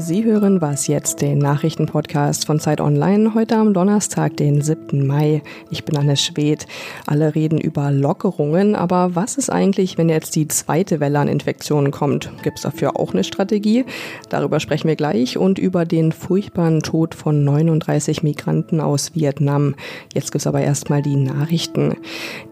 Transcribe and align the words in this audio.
Sie 0.00 0.24
hören 0.24 0.60
Was 0.60 0.86
jetzt, 0.86 1.22
den 1.22 1.38
Nachrichtenpodcast 1.38 2.46
von 2.46 2.60
Zeit 2.60 2.80
Online, 2.80 3.34
heute 3.34 3.56
am 3.56 3.74
Donnerstag, 3.74 4.36
den 4.36 4.62
7. 4.62 5.04
Mai. 5.04 5.42
Ich 5.70 5.84
bin 5.84 5.96
Anne 5.96 6.16
Schwedt. 6.16 6.66
Alle 7.06 7.34
reden 7.34 7.58
über 7.58 7.90
Lockerungen, 7.90 8.76
aber 8.76 9.16
was 9.16 9.36
ist 9.36 9.50
eigentlich, 9.50 9.98
wenn 9.98 10.08
jetzt 10.08 10.36
die 10.36 10.46
zweite 10.46 11.00
Welle 11.00 11.18
an 11.18 11.26
Infektionen 11.26 11.90
kommt? 11.90 12.30
Gibt 12.44 12.58
es 12.58 12.62
dafür 12.62 12.96
auch 12.96 13.12
eine 13.12 13.24
Strategie? 13.24 13.86
Darüber 14.28 14.60
sprechen 14.60 14.86
wir 14.86 14.94
gleich 14.94 15.36
und 15.36 15.58
über 15.58 15.84
den 15.84 16.12
furchtbaren 16.12 16.80
Tod 16.80 17.16
von 17.16 17.42
39 17.42 18.22
Migranten 18.22 18.80
aus 18.80 19.16
Vietnam. 19.16 19.74
Jetzt 20.14 20.30
gibt 20.30 20.42
es 20.42 20.46
aber 20.46 20.60
erstmal 20.60 21.02
die 21.02 21.16
Nachrichten. 21.16 21.96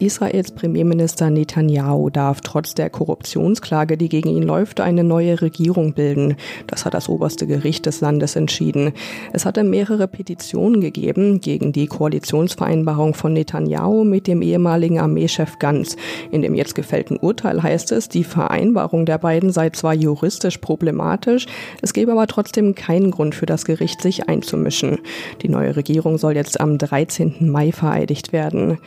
Israels 0.00 0.50
Premierminister 0.50 1.30
Netanyahu 1.30 2.10
darf 2.10 2.40
trotz 2.40 2.74
der 2.74 2.90
Korruptionsklage, 2.90 3.96
die 3.96 4.08
gegen 4.08 4.30
ihn 4.30 4.42
läuft, 4.42 4.80
eine 4.80 5.04
neue 5.04 5.40
Regierung 5.40 5.92
bilden. 5.92 6.34
Das 6.66 6.84
hat 6.84 6.94
das 6.94 7.08
oberste 7.08 7.35
Gericht 7.44 7.86
des 7.86 8.00
Landes 8.00 8.36
entschieden. 8.36 8.92
Es 9.32 9.44
hatte 9.44 9.64
mehrere 9.64 10.08
Petitionen 10.08 10.80
gegeben 10.80 11.40
gegen 11.40 11.72
die 11.72 11.86
Koalitionsvereinbarung 11.86 13.14
von 13.14 13.32
Netanyahu 13.32 14.04
mit 14.04 14.26
dem 14.26 14.40
ehemaligen 14.40 14.98
Armeechef 14.98 15.58
Gantz. 15.58 15.96
In 16.30 16.42
dem 16.42 16.54
jetzt 16.54 16.74
gefällten 16.74 17.18
Urteil 17.18 17.62
heißt 17.62 17.92
es, 17.92 18.08
die 18.08 18.24
Vereinbarung 18.24 19.06
der 19.06 19.18
beiden 19.18 19.50
sei 19.50 19.70
zwar 19.70 19.94
juristisch 19.94 20.58
problematisch, 20.58 21.46
es 21.82 21.92
gebe 21.92 22.12
aber 22.12 22.26
trotzdem 22.26 22.74
keinen 22.74 23.10
Grund 23.10 23.34
für 23.34 23.46
das 23.46 23.64
Gericht, 23.64 24.00
sich 24.00 24.28
einzumischen. 24.28 24.98
Die 25.42 25.48
neue 25.48 25.76
Regierung 25.76 26.18
soll 26.18 26.34
jetzt 26.36 26.60
am 26.60 26.78
13. 26.78 27.50
Mai 27.50 27.72
vereidigt 27.72 28.32
werden. 28.32 28.78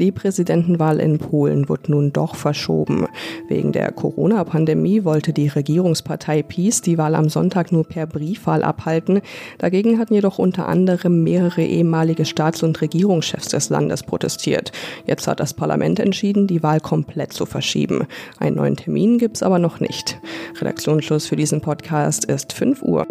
Die 0.00 0.12
Präsidentenwahl 0.12 1.00
in 1.00 1.18
Polen 1.18 1.68
wird 1.68 1.88
nun 1.88 2.12
doch 2.12 2.34
verschoben. 2.34 3.06
Wegen 3.48 3.72
der 3.72 3.92
Corona-Pandemie 3.92 5.04
wollte 5.04 5.32
die 5.32 5.48
Regierungspartei 5.48 6.42
PiS 6.42 6.82
die 6.82 6.98
Wahl 6.98 7.14
am 7.14 7.28
Sonntag 7.28 7.42
Sonntag 7.42 7.72
nur 7.82 7.88
per 7.88 8.06
Briefwahl 8.06 8.62
abhalten. 8.62 9.20
Dagegen 9.58 9.98
hatten 9.98 10.14
jedoch 10.14 10.38
unter 10.38 10.68
anderem 10.68 11.24
mehrere 11.24 11.62
ehemalige 11.62 12.24
Staats- 12.24 12.62
und 12.62 12.80
Regierungschefs 12.80 13.48
des 13.48 13.70
Landes 13.70 14.04
protestiert. 14.04 14.70
Jetzt 15.06 15.26
hat 15.26 15.40
das 15.40 15.54
Parlament 15.54 15.98
entschieden, 15.98 16.46
die 16.46 16.62
Wahl 16.62 16.80
komplett 16.80 17.32
zu 17.32 17.44
verschieben. 17.44 18.06
Einen 18.38 18.56
neuen 18.56 18.76
Termin 18.76 19.18
gibt 19.18 19.36
es 19.36 19.42
aber 19.42 19.58
noch 19.58 19.80
nicht. 19.80 20.20
Redaktionsschluss 20.60 21.26
für 21.26 21.36
diesen 21.36 21.60
Podcast 21.60 22.24
ist 22.24 22.52
5 22.52 22.82
Uhr. 22.82 23.06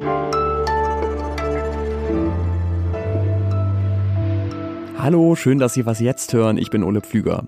Hallo, 4.97 5.35
schön, 5.35 5.58
dass 5.58 5.73
Sie 5.73 5.85
was 5.85 6.00
jetzt 6.00 6.31
hören. 6.31 6.58
Ich 6.58 6.69
bin 6.69 6.83
Ole 6.83 7.02
Pflüger. 7.02 7.44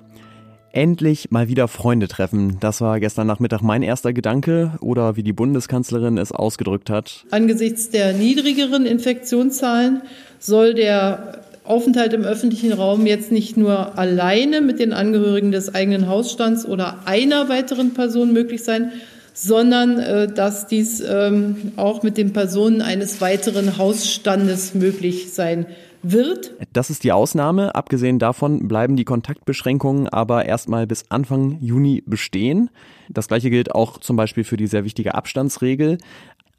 Endlich 0.76 1.30
mal 1.30 1.48
wieder 1.48 1.68
Freunde 1.68 2.08
treffen. 2.08 2.58
Das 2.60 2.82
war 2.82 3.00
gestern 3.00 3.28
Nachmittag 3.28 3.62
mein 3.62 3.84
erster 3.84 4.12
Gedanke 4.12 4.72
oder 4.82 5.16
wie 5.16 5.22
die 5.22 5.32
Bundeskanzlerin 5.32 6.18
es 6.18 6.32
ausgedrückt 6.32 6.90
hat. 6.90 7.26
Angesichts 7.30 7.92
der 7.92 8.14
niedrigeren 8.14 8.88
Infektionszahlen 8.88 10.02
soll 10.40 10.74
der 10.74 11.44
Aufenthalt 11.64 12.14
im 12.14 12.24
öffentlichen 12.24 12.74
Raum 12.74 13.06
jetzt 13.06 13.32
nicht 13.32 13.56
nur 13.56 14.00
alleine 14.00 14.62
mit 14.62 14.80
den 14.80 14.94
Angehörigen 14.94 15.52
des 15.52 15.76
eigenen 15.76 16.08
Hausstands 16.08 16.66
oder 16.66 17.02
einer 17.06 17.50
weiteren 17.50 17.94
Person 17.94 18.34
möglich 18.34 18.64
sein, 18.64 18.94
sondern 19.36 20.00
äh, 20.00 20.28
dass 20.28 20.66
dies 20.66 21.04
ähm, 21.08 21.74
auch 21.76 22.02
mit 22.02 22.18
den 22.18 22.34
Personen 22.34 22.82
eines 22.82 23.22
weiteren 23.22 23.78
Hausstandes 23.78 24.74
möglich 24.74 25.34
sein 25.34 25.68
wird. 26.04 26.54
Das 26.74 26.90
ist 26.90 27.04
die 27.04 27.12
Ausnahme. 27.12 27.76
Abgesehen 27.76 28.20
davon 28.20 28.68
bleiben 28.68 28.96
die 28.96 29.06
Kontaktbeschränkungen 29.06 30.08
aber 30.08 30.46
erstmal 30.46 30.86
bis 30.86 31.06
Anfang 31.10 31.58
Juni 31.62 32.04
bestehen. 32.06 32.70
Das 33.10 33.28
gleiche 33.28 33.50
gilt 33.50 33.74
auch 33.74 33.98
zum 33.98 34.16
Beispiel 34.16 34.44
für 34.44 34.58
die 34.58 34.68
sehr 34.68 34.84
wichtige 34.84 35.16
Abstandsregel. 35.16 35.98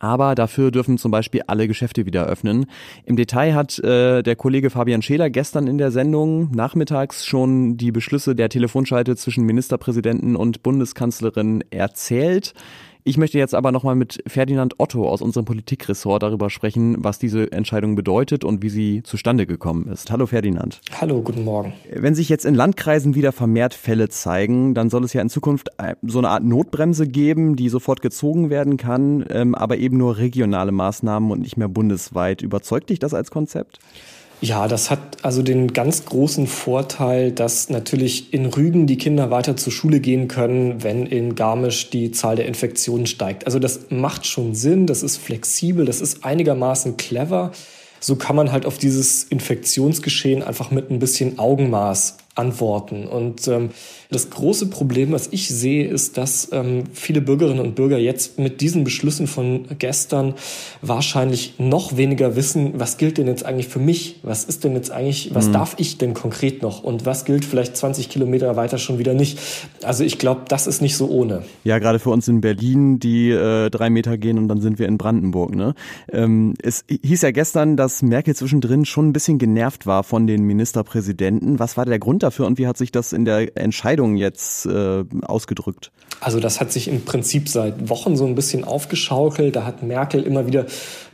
Aber 0.01 0.35
dafür 0.35 0.71
dürfen 0.71 0.99
zum 0.99 1.11
Beispiel 1.11 1.43
alle 1.47 1.67
Geschäfte 1.67 2.05
wieder 2.05 2.27
öffnen. 2.27 2.67
Im 3.07 3.17
Detail 3.17 3.55
hat 3.55 3.79
äh, 3.79 4.23
der 4.23 4.37
Kollege 4.37 4.69
Fabian 4.69 5.01
Scheler 5.01 5.31
gestern 5.31 5.67
in 5.67 5.79
der 5.79 5.91
Sendung 5.91 6.51
nachmittags 6.51 7.25
schon 7.25 7.77
die 7.77 7.93
Beschlüsse 7.93 8.35
der 8.35 8.51
Telefonschalte 8.51 9.17
zwischen 9.17 9.45
Ministerpräsidenten 9.45 10.37
und 10.37 10.63
Bundeskanzlerin 10.63 11.65
erzählt. 11.71 12.55
Ich 13.07 13.19
möchte 13.19 13.37
jetzt 13.37 13.55
aber 13.55 13.71
nochmal 13.71 13.97
mit 13.97 14.23
Ferdinand 14.27 14.77
Otto 14.79 15.07
aus 15.07 15.21
unserem 15.21 15.45
Politikressort 15.45 16.23
darüber 16.23 16.49
sprechen, 16.49 16.97
was 17.05 17.19
diese 17.19 17.53
Entscheidung 17.53 17.97
bedeutet 17.97 18.45
und 18.45 18.63
wie 18.63 18.71
sie 18.71 19.03
zustande 19.03 19.47
gekommen 19.47 19.89
ist. 19.89 20.11
Hallo 20.11 20.25
Ferdinand. 20.25 20.81
Hallo, 20.99 21.21
guten 21.21 21.45
Morgen. 21.45 21.75
Wenn 21.93 22.15
sich 22.15 22.31
jetzt 22.31 22.47
in 22.47 22.55
Landkreisen 22.55 23.15
wieder 23.15 23.33
vermehrt 23.33 23.75
Fälle 23.75 24.09
zeigen, 24.09 24.73
dann 24.73 24.89
soll 24.89 25.05
es 25.05 25.13
ja 25.13 25.21
in 25.21 25.29
Zukunft 25.29 25.69
äh, 25.77 25.97
so 26.01 26.17
eine 26.17 26.31
Art 26.31 26.45
Notbremse 26.45 27.07
geben, 27.07 27.57
die 27.57 27.69
sofort 27.69 28.01
gezogen 28.01 28.49
werden 28.49 28.79
kann, 28.79 29.23
ähm, 29.29 29.55
aber 29.55 29.77
eben 29.77 29.99
nur 29.99 30.17
regionale 30.17 30.73
Maßnahmen 30.73 31.31
und 31.31 31.41
nicht 31.41 31.59
mehr 31.59 31.69
bundesweit. 31.69 32.41
Überzeugt 32.41 32.89
dich 32.89 33.01
das 33.01 33.13
als 33.13 33.31
Konzept? 33.31 33.81
Ja, 34.41 34.69
das 34.69 34.91
hat 34.91 35.25
also 35.25 35.43
den 35.43 35.73
ganz 35.73 36.05
großen 36.05 36.47
Vorteil, 36.47 37.33
dass 37.33 37.71
natürlich 37.71 38.35
in 38.35 38.47
Rügen 38.47 38.87
die 38.87 38.99
Kinder 38.99 39.31
weiter 39.31 39.57
zur 39.57 39.73
Schule 39.73 40.01
gehen 40.01 40.29
können, 40.29 40.83
wenn 40.83 41.07
in 41.07 41.35
Garmisch 41.35 41.89
die 41.91 42.11
Zahl 42.11 42.37
der 42.37 42.47
Infektionen 42.47 43.07
steigt. 43.07 43.47
Also 43.47 43.59
das 43.59 43.87
macht 43.89 44.27
schon 44.27 44.55
Sinn, 44.55 44.87
das 44.87 45.03
ist 45.03 45.17
flexibel, 45.17 45.87
das 45.87 46.01
ist 46.01 46.25
einigermaßen 46.25 46.97
clever. 46.97 47.53
So 48.01 48.17
kann 48.17 48.37
man 48.37 48.53
halt 48.53 48.67
auf 48.67 48.77
dieses 48.77 49.25
Infektionsgeschehen 49.25 50.43
einfach 50.43 50.71
mit 50.71 50.91
ein 50.91 50.99
bisschen 50.99 51.39
Augenmaß 51.39 52.19
antworten. 52.35 53.07
Und 53.07 53.47
ähm, 53.47 53.71
das 54.11 54.31
große 54.31 54.67
Problem, 54.67 55.13
was 55.13 55.29
ich 55.31 55.49
sehe, 55.49 55.87
ist, 55.87 56.19
dass 56.19 56.49
ähm, 56.53 56.85
viele 56.93 57.21
Bürgerinnen 57.21 57.61
und 57.61 57.75
Bürger 57.77 57.99
jetzt 57.99 58.39
mit 58.39 58.61
diesen 58.61 58.83
Beschlüssen 58.83 59.27
von 59.27 59.67
gestern 59.79 60.35
wahrscheinlich 60.83 61.55
noch 61.59 61.97
weniger 61.97 62.35
wissen, 62.35 62.73
was 62.75 62.97
gilt 62.97 63.19
denn 63.19 63.29
jetzt 63.29 63.45
eigentlich 63.45 63.69
für 63.69 63.79
mich? 63.79 64.21
Was 64.23 64.45
ist 64.45 64.65
denn 64.65 64.75
jetzt 64.75 64.91
eigentlich, 64.91 65.35
was 65.35 65.49
mhm. 65.49 65.53
darf 65.53 65.75
ich 65.79 65.99
denn 65.99 66.15
konkret 66.15 66.63
noch? 66.63 66.83
Und 66.83 67.07
was 67.07 67.25
gilt 67.25 67.45
vielleicht 67.45 67.77
20 67.77 68.09
Kilometer 68.09 68.57
weiter 68.57 68.79
schon 68.79 68.99
wieder 68.99 69.15
nicht? 69.15 69.39
Also 69.83 70.03
ich 70.03 70.19
glaube, 70.19 70.43
das 70.49 70.67
ist 70.67 70.83
nicht 70.83 70.97
so 70.97 71.09
ohne. 71.09 71.45
Ja, 71.63 71.79
gerade 71.79 72.01
für 72.01 72.11
uns 72.11 72.27
in 72.27 72.41
Berlin, 72.41 72.99
die 72.99 73.31
äh, 73.31 73.71
drei 73.71 73.91
Meter 73.91 74.19
gehen 74.19 74.39
und 74.39 74.49
dann 74.49 74.61
sind 74.61 74.81
wir 74.81 74.89
in 74.89 74.99
Brandenburg. 74.99 75.55
Ne? 75.55 75.75
Ähm, 76.11 76.55
es 76.61 76.85
hieß 76.89 77.23
ja 77.23 77.31
gestern, 77.31 77.77
dass 77.77 78.03
Merkel 78.03 78.35
zwischendrin 78.35 78.85
schon 78.85 79.09
ein 79.09 79.13
bisschen 79.13 79.39
genervt 79.39 79.87
war 79.87 80.03
von 80.03 80.27
den 80.27 80.43
Ministerpräsidenten. 80.43 81.61
Was 81.61 81.77
war 81.77 81.85
der 81.85 82.01
Grund 82.01 82.24
dafür 82.25 82.47
und 82.47 82.59
wie 82.59 82.67
hat 82.67 82.77
sich 82.77 82.91
das 82.91 83.13
in 83.13 83.25
der 83.25 83.57
Entscheidung 83.57 84.17
jetzt 84.17 84.67
äh, 84.67 85.05
ausgedrückt? 85.23 85.93
Also 86.21 86.41
das 86.41 86.61
hat 86.61 86.73
sich 86.73 86.89
im 86.89 87.05
Prinzip 87.05 87.49
seit 87.49 87.89
Wochen 87.89 88.17
so 88.17 88.27
ein 88.27 88.35
bisschen 88.35 88.65
aufgeschaukelt. 88.65 89.57
Da 89.57 89.67
hat 89.67 89.83
Merkel 89.83 90.23
immer 90.23 90.47
wieder 90.47 90.67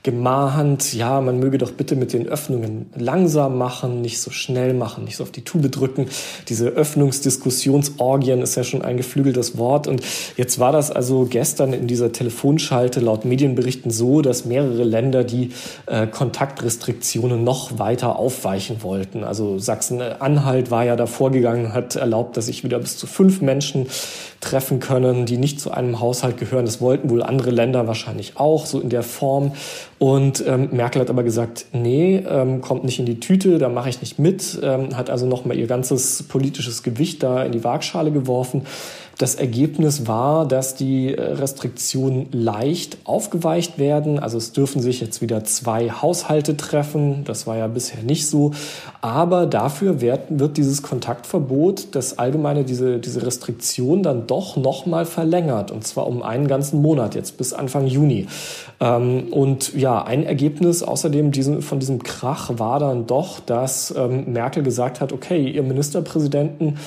gemahnt, 0.03 0.95
ja, 0.95 1.21
man 1.21 1.39
möge 1.39 1.59
doch 1.59 1.73
bitte 1.73 1.95
mit 1.95 2.15
den 2.15 2.27
Öffnungen 2.27 2.87
langsam 2.97 3.59
machen, 3.59 4.01
nicht 4.01 4.19
so 4.21 4.31
schnell 4.31 4.73
machen, 4.73 5.05
nicht 5.05 5.17
so 5.17 5.25
auf 5.25 5.31
die 5.31 5.45
Tube 5.45 5.71
drücken. 5.71 6.07
Diese 6.49 6.69
Öffnungsdiskussionsorgien 6.69 8.41
ist 8.41 8.55
ja 8.55 8.65
schon 8.65 8.81
ein 8.81 8.97
geflügeltes 8.97 9.59
Wort. 9.59 9.89
Und 9.89 10.03
jetzt 10.39 10.59
war 10.59 10.73
das 10.73 10.91
also 10.91 11.27
gestern 11.29 11.75
in 11.75 11.87
dieser 11.87 12.13
Telefonschalte 12.13 13.01
laut 13.01 13.27
Medienberichten 13.27 13.91
so, 13.91 14.23
dass 14.23 14.47
mehrere 14.47 14.85
Länder 14.85 15.23
die 15.23 15.51
äh, 15.85 16.07
Kontaktrestriktionen 16.07 17.45
noch 17.45 17.79
weiter 17.79 18.17
aufweichen 18.17 18.83
wollten. 18.83 19.23
Also 19.23 19.59
Sachsen-Anhalt 19.59 20.71
war 20.71 20.85
ja 20.85 20.97
da 21.01 21.07
vorgegangen, 21.07 21.73
hat 21.73 21.97
erlaubt, 21.97 22.37
dass 22.37 22.47
sich 22.47 22.63
wieder 22.63 22.79
bis 22.79 22.97
zu 22.97 23.07
fünf 23.07 23.41
Menschen 23.41 23.87
treffen 24.41 24.81
können, 24.81 25.27
die 25.27 25.37
nicht 25.37 25.61
zu 25.61 25.71
einem 25.71 26.01
Haushalt 26.01 26.39
gehören. 26.39 26.65
Das 26.65 26.81
wollten 26.81 27.11
wohl 27.11 27.23
andere 27.23 27.51
Länder 27.51 27.87
wahrscheinlich 27.87 28.37
auch, 28.37 28.67
so 28.67 28.81
in 28.81 28.89
der 28.89 29.03
Form. 29.03 29.53
Und 29.99 30.45
ähm, 30.47 30.69
Merkel 30.73 31.03
hat 31.03 31.11
aber 31.11 31.23
gesagt, 31.23 31.67
nee, 31.73 32.17
ähm, 32.27 32.61
kommt 32.61 32.85
nicht 32.85 32.99
in 32.99 33.07
die 33.07 33.21
Tüte, 33.21 33.59
da 33.59 33.69
mache 33.69 33.91
ich 33.91 34.01
nicht 34.01 34.19
mit, 34.19 34.59
ähm, 34.63 34.97
hat 34.97 35.11
also 35.11 35.27
nochmal 35.27 35.59
ihr 35.59 35.67
ganzes 35.67 36.23
politisches 36.23 36.83
Gewicht 36.83 37.23
da 37.23 37.43
in 37.43 37.53
die 37.53 37.65
Waagschale 37.65 38.11
geworfen. 38.11 38.63
Das 39.21 39.35
Ergebnis 39.35 40.07
war, 40.07 40.49
dass 40.49 40.77
die 40.77 41.15
äh, 41.15 41.21
Restriktionen 41.21 42.29
leicht 42.33 42.97
aufgeweicht 43.05 43.79
werden. 43.79 44.19
Also 44.19 44.39
es 44.39 44.53
dürfen 44.53 44.81
sich 44.81 45.03
jetzt 45.03 45.21
wieder 45.21 45.45
zwei 45.45 45.91
Haushalte 45.91 46.57
treffen. 46.57 47.23
Das 47.25 47.47
war 47.47 47.59
ja 47.59 47.67
bisher 47.67 48.03
nicht 48.03 48.27
so. 48.27 48.53
Aber 49.03 49.45
dafür 49.45 50.01
wird, 50.01 50.23
wird 50.31 50.57
dieses 50.57 50.81
Kontaktverbot, 50.81 51.89
das 51.95 52.19
allgemeine, 52.19 52.65
diese, 52.65 52.99
diese 52.99 53.27
Restriktion 53.27 54.03
dann 54.03 54.27
doch 54.27 54.57
nochmal 54.57 55.05
verlängert. 55.05 55.71
Und 55.71 55.87
zwar 55.87 56.07
um 56.07 56.23
einen 56.23 56.49
ganzen 56.49 56.81
Monat, 56.81 57.15
jetzt 57.15 57.37
bis 57.37 57.53
Anfang 57.53 57.87
Juni. 57.87 58.27
Ähm, 58.81 59.25
und 59.33 59.75
ja, 59.75 60.03
ein 60.03 60.23
Ergebnis 60.23 60.83
außerdem 60.83 61.31
diesen, 61.31 61.61
von 61.61 61.79
diesem 61.79 62.03
Krach 62.03 62.53
war 62.55 62.79
dann 62.79 63.07
doch, 63.07 63.39
dass 63.41 63.95
ähm, 63.95 64.33
Merkel 64.33 64.63
gesagt 64.63 65.03
hat, 65.03 65.13
okay, 65.13 65.47
ihr 65.47 65.63
Ministerpräsidenten, 65.63 66.79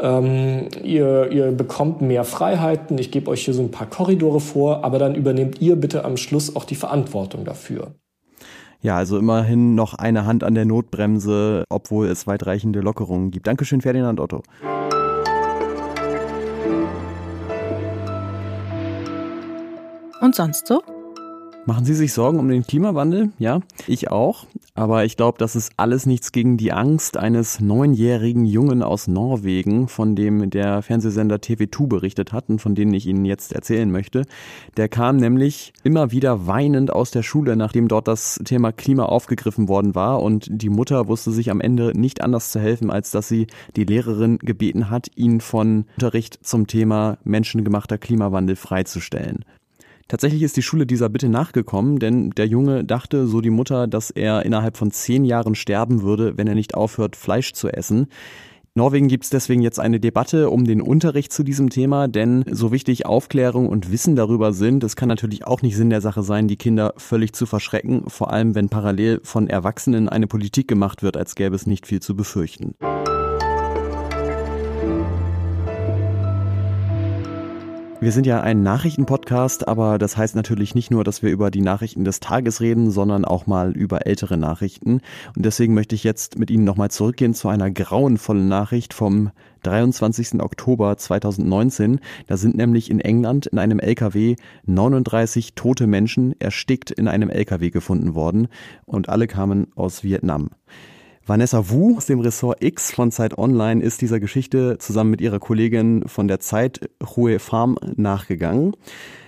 ähm, 0.00 0.68
ihr, 0.82 1.30
ihr 1.30 1.52
bekommt 1.52 2.00
mehr 2.02 2.24
Freiheiten, 2.24 2.98
ich 2.98 3.10
gebe 3.10 3.30
euch 3.30 3.44
hier 3.44 3.54
so 3.54 3.62
ein 3.62 3.70
paar 3.70 3.88
Korridore 3.88 4.40
vor, 4.40 4.84
aber 4.84 4.98
dann 4.98 5.14
übernehmt 5.14 5.60
ihr 5.60 5.76
bitte 5.76 6.04
am 6.04 6.16
Schluss 6.16 6.54
auch 6.56 6.64
die 6.64 6.74
Verantwortung 6.74 7.44
dafür. 7.44 7.94
Ja, 8.80 8.96
also 8.96 9.16
immerhin 9.16 9.74
noch 9.74 9.94
eine 9.94 10.26
Hand 10.26 10.44
an 10.44 10.54
der 10.54 10.66
Notbremse, 10.66 11.64
obwohl 11.70 12.06
es 12.08 12.26
weitreichende 12.26 12.80
Lockerungen 12.80 13.30
gibt. 13.30 13.46
Dankeschön, 13.46 13.80
Ferdinand 13.80 14.20
Otto. 14.20 14.42
Und 20.20 20.34
sonst 20.34 20.66
so? 20.66 20.82
Machen 21.66 21.86
Sie 21.86 21.94
sich 21.94 22.12
Sorgen 22.12 22.38
um 22.38 22.48
den 22.48 22.66
Klimawandel? 22.66 23.30
Ja, 23.38 23.60
ich 23.86 24.10
auch. 24.10 24.46
Aber 24.74 25.06
ich 25.06 25.16
glaube, 25.16 25.38
das 25.38 25.56
ist 25.56 25.72
alles 25.78 26.04
nichts 26.04 26.30
gegen 26.30 26.58
die 26.58 26.72
Angst 26.72 27.16
eines 27.16 27.58
neunjährigen 27.58 28.44
Jungen 28.44 28.82
aus 28.82 29.08
Norwegen, 29.08 29.88
von 29.88 30.14
dem 30.14 30.50
der 30.50 30.82
Fernsehsender 30.82 31.36
TV2 31.36 31.86
berichtet 31.86 32.34
hat 32.34 32.50
und 32.50 32.60
von 32.60 32.74
denen 32.74 32.92
ich 32.92 33.06
Ihnen 33.06 33.24
jetzt 33.24 33.54
erzählen 33.54 33.90
möchte. 33.90 34.26
Der 34.76 34.90
kam 34.90 35.16
nämlich 35.16 35.72
immer 35.84 36.10
wieder 36.10 36.46
weinend 36.46 36.92
aus 36.92 37.10
der 37.12 37.22
Schule, 37.22 37.56
nachdem 37.56 37.88
dort 37.88 38.08
das 38.08 38.38
Thema 38.44 38.70
Klima 38.70 39.06
aufgegriffen 39.06 39.66
worden 39.66 39.94
war 39.94 40.22
und 40.22 40.48
die 40.50 40.68
Mutter 40.68 41.08
wusste 41.08 41.30
sich 41.30 41.50
am 41.50 41.62
Ende 41.62 41.98
nicht 41.98 42.20
anders 42.20 42.52
zu 42.52 42.60
helfen, 42.60 42.90
als 42.90 43.10
dass 43.10 43.26
sie 43.26 43.46
die 43.74 43.84
Lehrerin 43.84 44.36
gebeten 44.38 44.90
hat, 44.90 45.08
ihn 45.16 45.40
von 45.40 45.86
Unterricht 45.94 46.40
zum 46.42 46.66
Thema 46.66 47.16
menschengemachter 47.24 47.96
Klimawandel 47.96 48.56
freizustellen. 48.56 49.46
Tatsächlich 50.08 50.42
ist 50.42 50.56
die 50.56 50.62
Schule 50.62 50.86
dieser 50.86 51.08
Bitte 51.08 51.28
nachgekommen, 51.28 51.98
denn 51.98 52.30
der 52.30 52.46
Junge 52.46 52.84
dachte, 52.84 53.26
so 53.26 53.40
die 53.40 53.50
Mutter, 53.50 53.86
dass 53.86 54.10
er 54.10 54.44
innerhalb 54.44 54.76
von 54.76 54.90
zehn 54.90 55.24
Jahren 55.24 55.54
sterben 55.54 56.02
würde, 56.02 56.36
wenn 56.36 56.46
er 56.46 56.54
nicht 56.54 56.74
aufhört, 56.74 57.16
Fleisch 57.16 57.54
zu 57.54 57.68
essen. 57.68 58.08
Norwegen 58.76 59.06
gibt 59.06 59.22
es 59.22 59.30
deswegen 59.30 59.62
jetzt 59.62 59.78
eine 59.78 60.00
Debatte 60.00 60.50
um 60.50 60.64
den 60.64 60.82
Unterricht 60.82 61.32
zu 61.32 61.44
diesem 61.44 61.70
Thema, 61.70 62.08
denn 62.08 62.44
so 62.50 62.72
wichtig 62.72 63.06
Aufklärung 63.06 63.68
und 63.68 63.92
Wissen 63.92 64.16
darüber 64.16 64.52
sind, 64.52 64.82
es 64.82 64.96
kann 64.96 65.08
natürlich 65.08 65.46
auch 65.46 65.62
nicht 65.62 65.76
Sinn 65.76 65.90
der 65.90 66.00
Sache 66.00 66.24
sein, 66.24 66.48
die 66.48 66.56
Kinder 66.56 66.92
völlig 66.96 67.34
zu 67.34 67.46
verschrecken, 67.46 68.02
vor 68.08 68.32
allem 68.32 68.56
wenn 68.56 68.68
parallel 68.68 69.20
von 69.22 69.48
Erwachsenen 69.48 70.08
eine 70.08 70.26
Politik 70.26 70.66
gemacht 70.66 71.04
wird, 71.04 71.16
als 71.16 71.36
gäbe 71.36 71.54
es 71.54 71.68
nicht 71.68 71.86
viel 71.86 72.00
zu 72.00 72.16
befürchten. 72.16 72.74
Wir 78.04 78.12
sind 78.12 78.26
ja 78.26 78.42
ein 78.42 78.62
Nachrichtenpodcast, 78.62 79.66
aber 79.66 79.96
das 79.96 80.18
heißt 80.18 80.36
natürlich 80.36 80.74
nicht 80.74 80.90
nur, 80.90 81.04
dass 81.04 81.22
wir 81.22 81.30
über 81.30 81.50
die 81.50 81.62
Nachrichten 81.62 82.04
des 82.04 82.20
Tages 82.20 82.60
reden, 82.60 82.90
sondern 82.90 83.24
auch 83.24 83.46
mal 83.46 83.72
über 83.72 84.06
ältere 84.06 84.36
Nachrichten. 84.36 85.00
Und 85.34 85.46
deswegen 85.46 85.72
möchte 85.72 85.94
ich 85.94 86.04
jetzt 86.04 86.38
mit 86.38 86.50
Ihnen 86.50 86.64
nochmal 86.64 86.90
zurückgehen 86.90 87.32
zu 87.32 87.48
einer 87.48 87.70
grauenvollen 87.70 88.46
Nachricht 88.46 88.92
vom 88.92 89.30
23. 89.62 90.42
Oktober 90.42 90.98
2019. 90.98 91.98
Da 92.26 92.36
sind 92.36 92.58
nämlich 92.58 92.90
in 92.90 93.00
England 93.00 93.46
in 93.46 93.58
einem 93.58 93.80
LKW 93.80 94.36
39 94.66 95.54
tote 95.54 95.86
Menschen 95.86 96.38
erstickt 96.38 96.90
in 96.90 97.08
einem 97.08 97.30
LKW 97.30 97.70
gefunden 97.70 98.14
worden 98.14 98.48
und 98.84 99.08
alle 99.08 99.26
kamen 99.26 99.68
aus 99.76 100.04
Vietnam. 100.04 100.50
Vanessa 101.26 101.70
Wu 101.70 101.96
aus 101.96 102.04
dem 102.04 102.20
Ressort 102.20 102.62
X 102.62 102.92
von 102.92 103.10
Zeit 103.10 103.38
Online 103.38 103.82
ist 103.82 104.02
dieser 104.02 104.20
Geschichte 104.20 104.76
zusammen 104.78 105.10
mit 105.10 105.22
ihrer 105.22 105.38
Kollegin 105.38 106.06
von 106.06 106.28
der 106.28 106.38
Zeit, 106.38 106.90
Hue 107.16 107.38
Farm, 107.38 107.78
nachgegangen. 107.96 108.76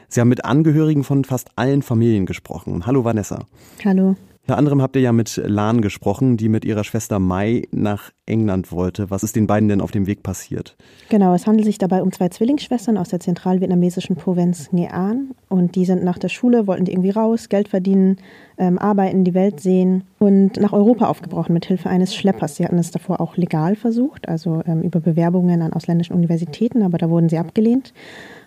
Sie 0.09 0.21
haben 0.21 0.29
mit 0.29 0.45
Angehörigen 0.45 1.05
von 1.05 1.25
fast 1.25 1.49
allen 1.57 1.81
Familien 1.81 2.27
gesprochen. 2.27 2.85
Hallo 2.85 3.05
Vanessa. 3.05 3.47
Hallo. 3.83 4.15
Unter 4.47 4.59
anderem 4.59 4.81
habt 4.81 4.95
ihr 4.95 5.03
ja 5.03 5.11
mit 5.11 5.43
Lan 5.45 5.81
gesprochen, 5.81 6.37
die 6.37 6.49
mit 6.49 6.65
ihrer 6.65 6.85
Schwester 6.85 7.19
Mai 7.19 7.65
nach 7.73 8.13
England 8.27 8.71
wollte. 8.71 9.11
Was 9.11 9.25
ist 9.25 9.35
den 9.35 9.49
beiden 9.49 9.69
denn 9.69 9.81
auf 9.81 9.91
dem 9.91 10.07
Weg 10.07 10.23
passiert? 10.23 10.77
Genau, 11.09 11.35
es 11.35 11.49
handelt 11.49 11.67
sich 11.67 11.79
dabei 11.79 12.01
um 12.01 12.13
zwei 12.13 12.29
Zwillingsschwestern 12.29 12.97
aus 12.97 13.09
der 13.09 13.19
zentralvietnamesischen 13.19 14.15
Provinz 14.15 14.71
Nghệ 14.71 14.93
An. 14.93 15.33
Und 15.49 15.75
die 15.75 15.85
sind 15.85 16.05
nach 16.05 16.19
der 16.19 16.29
Schule, 16.29 16.69
wollten 16.69 16.85
die 16.85 16.93
irgendwie 16.93 17.11
raus, 17.11 17.49
Geld 17.49 17.67
verdienen, 17.67 18.19
ähm, 18.57 18.79
arbeiten, 18.79 19.25
die 19.25 19.35
Welt 19.35 19.59
sehen 19.59 20.05
und 20.21 20.61
nach 20.61 20.73
Europa 20.73 21.09
aufgebrochen 21.09 21.53
mit 21.53 21.67
Hilfe 21.67 21.89
eines 21.89 22.15
Schleppers. 22.15 22.55
Sie 22.55 22.65
hatten 22.65 22.79
es 22.79 22.93
davor 22.93 23.21
auch 23.21 23.37
legal 23.37 23.75
versucht, 23.75 24.29
also 24.29 24.63
ähm, 24.65 24.81
über 24.83 25.01
Bewerbungen 25.01 25.61
an 25.61 25.73
ausländischen 25.73 26.15
Universitäten, 26.15 26.85
aber 26.85 26.99
da 26.99 27.11
wurden 27.11 27.29
sie 27.29 27.39
abgelehnt. 27.39 27.93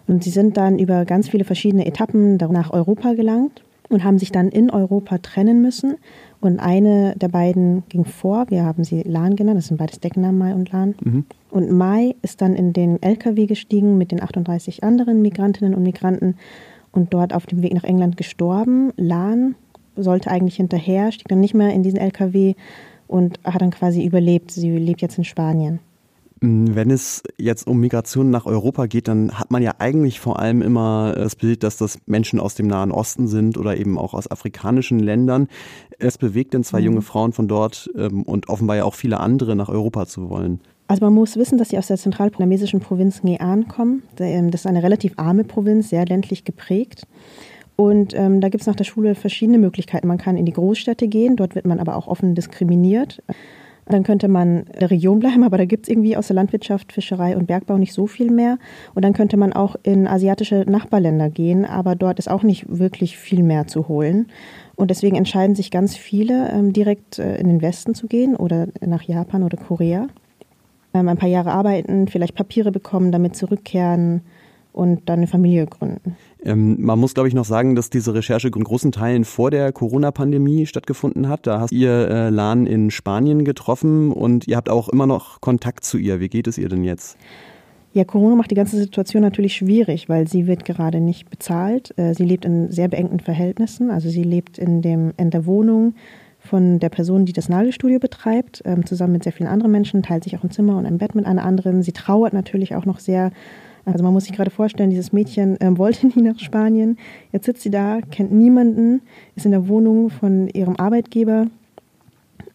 Und 0.07 0.23
sie 0.23 0.29
sind 0.29 0.55
dann 0.55 0.79
über 0.79 1.03
ganz 1.03 1.27
viele 1.27 1.43
verschiedene 1.43 1.85
Etappen 1.85 2.37
nach 2.37 2.71
Europa 2.71 3.15
gelangt 3.15 3.63
und 3.89 4.03
haben 4.03 4.19
sich 4.19 4.31
dann 4.31 4.49
in 4.49 4.69
Europa 4.69 5.17
trennen 5.17 5.61
müssen. 5.61 5.97
Und 6.41 6.59
eine 6.59 7.15
der 7.17 7.27
beiden 7.27 7.83
ging 7.89 8.05
vor, 8.05 8.45
wir 8.49 8.63
haben 8.63 8.83
sie 8.83 9.01
Lan 9.01 9.35
genannt, 9.35 9.57
das 9.57 9.67
sind 9.67 9.77
beides 9.77 9.99
Decknamen, 9.99 10.37
Mai 10.37 10.53
und 10.53 10.71
Lan. 10.71 10.95
Mhm. 11.03 11.25
Und 11.51 11.71
Mai 11.71 12.15
ist 12.21 12.41
dann 12.41 12.55
in 12.55 12.71
den 12.71 13.01
LKW 13.01 13.45
gestiegen 13.45 13.97
mit 13.97 14.11
den 14.11 14.21
38 14.21 14.83
anderen 14.83 15.21
Migrantinnen 15.21 15.73
und 15.73 15.83
Migranten 15.83 16.35
und 16.91 17.13
dort 17.13 17.33
auf 17.33 17.45
dem 17.45 17.61
Weg 17.61 17.73
nach 17.73 17.83
England 17.83 18.15
gestorben. 18.15 18.93
Lan 18.95 19.55
sollte 19.95 20.31
eigentlich 20.31 20.55
hinterher, 20.55 21.11
stieg 21.11 21.27
dann 21.27 21.39
nicht 21.39 21.53
mehr 21.53 21.73
in 21.73 21.83
diesen 21.83 21.99
LKW 21.99 22.53
und 23.07 23.39
hat 23.43 23.61
dann 23.61 23.71
quasi 23.71 24.05
überlebt. 24.05 24.51
Sie 24.51 24.77
lebt 24.77 25.01
jetzt 25.01 25.17
in 25.17 25.23
Spanien. 25.23 25.79
Mm, 26.41 26.67
wenn 26.73 26.91
es 26.91 27.23
jetzt 27.37 27.67
um 27.67 27.79
Migration 27.79 28.29
nach 28.29 28.45
Europa 28.45 28.85
geht, 28.85 29.07
dann 29.07 29.37
hat 29.37 29.51
man 29.51 29.61
ja 29.61 29.73
eigentlich 29.79 30.19
vor 30.19 30.39
allem 30.39 30.61
immer 30.61 31.13
das 31.15 31.35
Bild, 31.35 31.63
dass 31.63 31.77
das 31.77 31.99
Menschen 32.05 32.39
aus 32.39 32.55
dem 32.55 32.67
Nahen 32.67 32.91
Osten 32.91 33.27
sind 33.27 33.57
oder 33.57 33.77
eben 33.77 33.97
auch 33.97 34.13
aus 34.13 34.29
afrikanischen 34.29 34.99
Ländern. 34.99 35.47
Es 35.97 36.17
bewegt 36.17 36.53
denn 36.53 36.63
zwei 36.63 36.79
mhm. 36.79 36.85
junge 36.85 37.01
Frauen 37.01 37.33
von 37.33 37.47
dort 37.47 37.89
ähm, 37.97 38.23
und 38.23 38.49
offenbar 38.49 38.77
ja 38.77 38.83
auch 38.85 38.95
viele 38.95 39.19
andere 39.19 39.55
nach 39.55 39.69
Europa 39.69 40.05
zu 40.05 40.29
wollen. 40.29 40.61
Also 40.87 41.05
man 41.05 41.13
muss 41.13 41.35
wissen, 41.35 41.57
dass 41.59 41.69
sie 41.69 41.77
aus 41.77 41.87
der 41.87 41.97
zentralvietnamesischen 41.97 42.79
Provinz 42.79 43.21
Nghệ 43.21 43.41
An 43.41 43.67
kommen. 43.67 44.03
Ähm, 44.19 44.49
das 44.49 44.61
ist 44.61 44.67
eine 44.67 44.81
relativ 44.81 45.13
arme 45.17 45.43
Provinz, 45.43 45.89
sehr 45.89 46.05
ländlich 46.05 46.45
geprägt. 46.45 47.05
Und 47.75 48.13
ähm, 48.13 48.41
da 48.41 48.49
gibt 48.49 48.61
es 48.61 48.67
nach 48.67 48.75
der 48.75 48.83
Schule 48.83 49.15
verschiedene 49.15 49.57
Möglichkeiten. 49.57 50.07
Man 50.07 50.17
kann 50.17 50.35
in 50.35 50.45
die 50.45 50.51
Großstädte 50.51 51.07
gehen, 51.07 51.35
dort 51.35 51.55
wird 51.55 51.65
man 51.65 51.79
aber 51.79 51.95
auch 51.95 52.07
offen 52.07 52.35
diskriminiert. 52.35 53.21
Dann 53.89 54.03
könnte 54.03 54.27
man 54.27 54.63
in 54.63 54.79
der 54.79 54.91
Region 54.91 55.19
bleiben, 55.19 55.43
aber 55.43 55.57
da 55.57 55.65
gibt 55.65 55.85
es 55.85 55.89
irgendwie 55.89 56.15
aus 56.15 56.27
der 56.27 56.35
Landwirtschaft, 56.35 56.93
Fischerei 56.93 57.35
und 57.35 57.47
Bergbau 57.47 57.77
nicht 57.77 57.91
so 57.91 58.05
viel 58.05 58.29
mehr. 58.29 58.59
Und 58.93 59.03
dann 59.03 59.13
könnte 59.13 59.35
man 59.35 59.51
auch 59.51 59.75
in 59.81 60.07
asiatische 60.07 60.63
Nachbarländer 60.67 61.29
gehen, 61.29 61.65
aber 61.65 61.95
dort 61.95 62.19
ist 62.19 62.29
auch 62.29 62.43
nicht 62.43 62.65
wirklich 62.69 63.17
viel 63.17 63.41
mehr 63.41 63.65
zu 63.65 63.87
holen. 63.87 64.27
Und 64.75 64.91
deswegen 64.91 65.15
entscheiden 65.15 65.55
sich 65.55 65.71
ganz 65.71 65.97
viele, 65.97 66.51
ähm, 66.51 66.71
direkt 66.71 67.17
äh, 67.17 67.37
in 67.37 67.47
den 67.47 67.61
Westen 67.61 67.95
zu 67.95 68.07
gehen 68.07 68.35
oder 68.35 68.67
nach 68.79 69.01
Japan 69.01 69.43
oder 69.43 69.57
Korea. 69.57 70.07
Ähm, 70.93 71.09
ein 71.09 71.17
paar 71.17 71.29
Jahre 71.29 71.51
arbeiten, 71.51 72.07
vielleicht 72.07 72.35
Papiere 72.35 72.71
bekommen, 72.71 73.11
damit 73.11 73.35
zurückkehren 73.35 74.21
und 74.71 75.09
dann 75.09 75.19
eine 75.19 75.27
Familie 75.27 75.65
gründen. 75.65 76.15
Ähm, 76.43 76.77
man 76.79 76.99
muss, 76.99 77.13
glaube 77.13 77.27
ich, 77.27 77.33
noch 77.33 77.45
sagen, 77.45 77.75
dass 77.75 77.89
diese 77.89 78.13
Recherche 78.13 78.47
in 78.47 78.63
großen 78.63 78.91
Teilen 78.91 79.25
vor 79.25 79.51
der 79.51 79.71
Corona-Pandemie 79.71 80.65
stattgefunden 80.65 81.27
hat. 81.27 81.47
Da 81.47 81.59
hast 81.61 81.71
ihr 81.71 81.91
äh, 81.91 82.29
Lan 82.29 82.65
in 82.65 82.91
Spanien 82.91 83.43
getroffen 83.43 84.11
und 84.11 84.47
ihr 84.47 84.55
habt 84.55 84.69
auch 84.69 84.89
immer 84.89 85.07
noch 85.07 85.41
Kontakt 85.41 85.83
zu 85.83 85.97
ihr. 85.97 86.19
Wie 86.19 86.29
geht 86.29 86.47
es 86.47 86.57
ihr 86.57 86.69
denn 86.69 86.83
jetzt? 86.83 87.17
Ja, 87.91 88.03
Corona 88.03 88.35
macht 88.35 88.51
die 88.51 88.55
ganze 88.55 88.77
Situation 88.77 89.23
natürlich 89.23 89.55
schwierig, 89.55 90.09
weil 90.09 90.27
sie 90.27 90.45
wird 90.45 90.63
gerade 90.63 90.99
nicht 90.99 91.29
bezahlt. 91.29 91.97
Äh, 91.97 92.13
sie 92.13 92.25
lebt 92.25 92.45
in 92.45 92.71
sehr 92.71 92.87
beengten 92.87 93.19
Verhältnissen. 93.19 93.89
Also 93.89 94.09
sie 94.09 94.23
lebt 94.23 94.59
in, 94.59 94.81
dem, 94.81 95.13
in 95.17 95.31
der 95.31 95.45
Wohnung 95.47 95.95
von 96.39 96.79
der 96.79 96.89
Person, 96.89 97.25
die 97.25 97.33
das 97.33 97.49
Nagelstudio 97.49 97.99
betreibt, 97.99 98.61
ähm, 98.63 98.85
zusammen 98.85 99.13
mit 99.13 99.23
sehr 99.23 99.33
vielen 99.33 99.49
anderen 99.49 99.71
Menschen, 99.71 100.03
teilt 100.03 100.23
sich 100.23 100.37
auch 100.37 100.43
ein 100.43 100.51
Zimmer 100.51 100.77
und 100.77 100.85
ein 100.85 100.99
Bett 100.99 101.15
mit 101.15 101.25
einer 101.25 101.43
anderen. 101.43 101.81
Sie 101.81 101.91
trauert 101.91 102.31
natürlich 102.31 102.75
auch 102.75 102.85
noch 102.85 102.99
sehr 102.99 103.31
also 103.91 104.03
man 104.03 104.13
muss 104.13 104.25
sich 104.25 104.35
gerade 104.35 104.51
vorstellen, 104.51 104.89
dieses 104.89 105.11
Mädchen 105.13 105.57
ähm, 105.59 105.77
wollte 105.77 106.07
nie 106.15 106.21
nach 106.21 106.39
Spanien. 106.39 106.97
Jetzt 107.31 107.45
sitzt 107.45 107.63
sie 107.63 107.71
da, 107.71 107.99
kennt 108.11 108.31
niemanden, 108.31 109.01
ist 109.35 109.45
in 109.45 109.51
der 109.51 109.67
Wohnung 109.67 110.09
von 110.09 110.47
ihrem 110.49 110.75
Arbeitgeber 110.75 111.47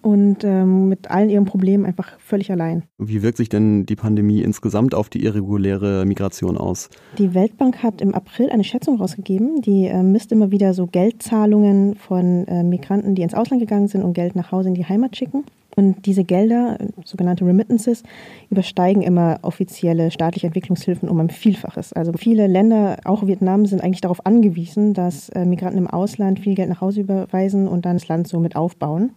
und 0.05 0.45
ähm, 0.45 0.89
mit 0.91 1.11
allen 1.11 1.31
ihren 1.31 1.47
Problemen 1.47 1.87
einfach 1.87 2.19
völlig 2.19 2.53
allein. 2.53 2.83
Wie 2.99 3.23
wirkt 3.23 3.39
sich 3.39 3.49
denn 3.49 3.87
die 3.87 3.97
Pandemie 3.97 4.43
insgesamt 4.43 4.95
auf 4.95 5.09
die 5.09 5.25
irreguläre 5.25 6.05
Migration 6.05 6.59
aus? 6.59 6.91
Die 7.17 7.33
Weltbank 7.35 7.83
hat 7.83 8.03
im 8.03 8.15
April 8.15 8.51
eine 8.51 8.65
Schätzung 8.65 8.99
rausgegeben, 8.99 9.63
die 9.63 9.87
äh, 9.87 10.03
misst 10.03 10.31
immer 10.31 10.51
wieder 10.51 10.75
so 10.75 10.87
Geldzahlungen 10.87 11.95
von 11.97 12.47
äh, 12.47 12.63
Migranten, 12.63 13.15
die 13.15 13.23
ins 13.23 13.35
Ausland 13.35 13.61
gegangen 13.61 13.89
sind 13.89 14.03
und 14.03 14.13
Geld 14.13 14.37
nach 14.37 14.53
Hause 14.53 14.69
in 14.69 14.75
die 14.75 14.85
Heimat 14.85 15.17
schicken. 15.17 15.45
Und 15.77 16.07
diese 16.07 16.25
Gelder, 16.25 16.79
sogenannte 17.05 17.45
Remittances, 17.45 18.05
übersteigen 18.49 19.03
immer 19.03 19.39
offizielle 19.43 20.11
staatliche 20.11 20.47
Entwicklungshilfen 20.47 21.09
um 21.09 21.19
ein 21.19 21.31
Vielfaches. 21.31 21.93
Also 21.93 22.13
viele 22.13 22.47
Länder, 22.47 22.99
auch 23.05 23.27
Vietnam, 23.27 23.67
sind 23.67 23.83
eigentlich 23.83 24.01
darauf 24.01 24.25
angewiesen, 24.25 24.95
dass 24.95 25.29
äh, 25.31 25.45
Migranten 25.45 25.79
im 25.79 25.89
Ausland 25.89 26.39
viel 26.39 26.55
Geld 26.55 26.69
nach 26.69 26.81
Hause 26.81 27.01
überweisen 27.01 27.67
und 27.67 27.85
dann 27.87 27.97
das 27.97 28.09
Land 28.09 28.29
somit 28.29 28.55
aufbauen. 28.55 29.11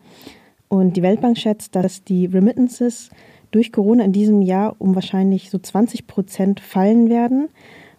Und 0.67 0.97
die 0.97 1.03
Weltbank 1.03 1.37
schätzt, 1.37 1.75
dass 1.75 2.03
die 2.03 2.25
Remittances 2.25 3.09
durch 3.51 3.71
Corona 3.71 4.03
in 4.03 4.11
diesem 4.11 4.41
Jahr 4.41 4.75
um 4.79 4.95
wahrscheinlich 4.95 5.49
so 5.49 5.59
20 5.59 6.07
Prozent 6.07 6.59
fallen 6.59 7.09
werden. 7.09 7.49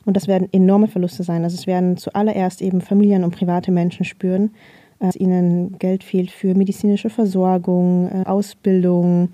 Und 0.04 0.16
das 0.16 0.26
werden 0.26 0.48
enorme 0.52 0.88
Verluste 0.88 1.22
sein. 1.22 1.44
Also 1.44 1.54
es 1.54 1.66
werden 1.66 1.96
zuallererst 1.96 2.60
eben 2.60 2.80
Familien 2.80 3.24
und 3.24 3.34
private 3.34 3.70
Menschen 3.70 4.04
spüren, 4.04 4.50
dass 4.98 5.16
ihnen 5.16 5.78
Geld 5.78 6.02
fehlt 6.02 6.30
für 6.30 6.54
medizinische 6.54 7.10
Versorgung, 7.10 8.08
äh, 8.08 8.24
Ausbildung, 8.26 9.30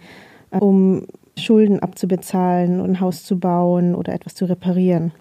äh, 0.51 0.59
um 0.59 1.07
Schulden 1.37 1.81
abzubezahlen 1.81 2.81
und 2.81 2.91
ein 2.91 3.01
Haus 3.01 3.25
zu 3.25 3.39
bauen 3.39 3.95
oder 3.95 4.13
etwas 4.13 4.35
zu 4.35 4.45
reparieren. 4.45 5.13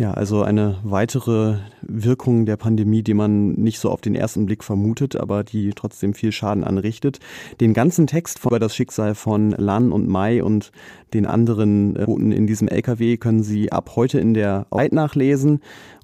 Ja, 0.00 0.14
also 0.14 0.42
eine 0.42 0.78
weitere 0.82 1.58
Wirkung 1.82 2.46
der 2.46 2.56
Pandemie, 2.56 3.02
die 3.02 3.12
man 3.12 3.50
nicht 3.52 3.78
so 3.78 3.90
auf 3.90 4.00
den 4.00 4.14
ersten 4.14 4.46
Blick 4.46 4.64
vermutet, 4.64 5.14
aber 5.14 5.44
die 5.44 5.72
trotzdem 5.74 6.14
viel 6.14 6.32
Schaden 6.32 6.64
anrichtet. 6.64 7.18
Den 7.60 7.74
ganzen 7.74 8.06
Text 8.06 8.42
über 8.46 8.58
das 8.58 8.74
Schicksal 8.74 9.14
von 9.14 9.50
Lan 9.50 9.92
und 9.92 10.08
Mai 10.08 10.42
und 10.42 10.72
den 11.12 11.26
anderen 11.26 11.92
Booten 11.92 12.32
in 12.32 12.46
diesem 12.46 12.66
LKW 12.66 13.18
können 13.18 13.42
Sie 13.42 13.72
ab 13.72 13.92
heute 13.94 14.18
in 14.20 14.32
der 14.32 14.66
Zeit 14.70 14.92
nachlesen. 14.92 15.60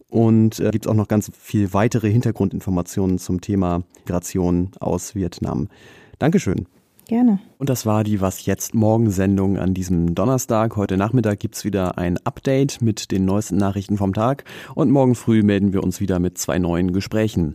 Und 0.08 0.60
äh, 0.60 0.70
gibt 0.70 0.86
es 0.86 0.90
auch 0.90 0.94
noch 0.94 1.08
ganz 1.08 1.30
viel 1.36 1.72
weitere 1.72 2.10
Hintergrundinformationen 2.10 3.18
zum 3.18 3.40
Thema 3.40 3.82
Migration 3.98 4.70
aus 4.78 5.14
Vietnam. 5.14 5.68
Dankeschön. 6.18 6.66
Gerne. 7.08 7.38
Und 7.58 7.68
das 7.70 7.86
war 7.86 8.02
die 8.02 8.20
Was 8.20 8.46
jetzt 8.46 8.74
Morgensendung 8.74 9.58
an 9.58 9.74
diesem 9.74 10.14
Donnerstag. 10.16 10.76
Heute 10.76 10.96
Nachmittag 10.96 11.38
gibt's 11.38 11.64
wieder 11.64 11.98
ein 11.98 12.18
Update 12.24 12.82
mit 12.82 13.12
den 13.12 13.24
neuesten 13.24 13.56
Nachrichten 13.56 13.96
vom 13.96 14.12
Tag 14.12 14.44
und 14.74 14.90
morgen 14.90 15.14
früh 15.14 15.42
melden 15.42 15.72
wir 15.72 15.84
uns 15.84 16.00
wieder 16.00 16.18
mit 16.18 16.36
zwei 16.36 16.58
neuen 16.58 16.92
Gesprächen. 16.92 17.54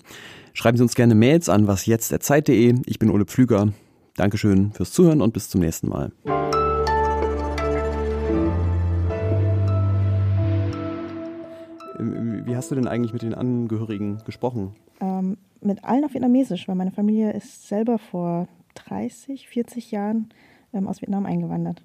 Schreiben 0.53 0.77
Sie 0.77 0.83
uns 0.83 0.95
gerne 0.95 1.15
Mails 1.15 1.49
an 1.49 1.67
wasjetzt.zeit.de. 1.67 2.75
Ich 2.85 2.99
bin 2.99 3.09
Ole 3.09 3.25
Pflüger. 3.25 3.73
Dankeschön 4.15 4.71
fürs 4.71 4.91
Zuhören 4.91 5.21
und 5.21 5.33
bis 5.33 5.49
zum 5.49 5.61
nächsten 5.61 5.89
Mal. 5.89 6.11
Wie 12.45 12.55
hast 12.55 12.71
du 12.71 12.75
denn 12.75 12.87
eigentlich 12.87 13.13
mit 13.13 13.21
den 13.21 13.33
Angehörigen 13.33 14.19
gesprochen? 14.25 14.75
Ähm, 14.99 15.37
mit 15.61 15.83
allen 15.83 16.05
auf 16.05 16.13
Vietnamesisch, 16.13 16.67
weil 16.67 16.75
meine 16.75 16.91
Familie 16.91 17.31
ist 17.33 17.67
selber 17.67 17.97
vor 17.97 18.47
30, 18.75 19.47
40 19.47 19.91
Jahren 19.91 20.29
ähm, 20.73 20.87
aus 20.87 21.01
Vietnam 21.01 21.25
eingewandert. 21.25 21.83